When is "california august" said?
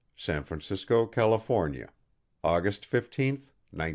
1.05-2.87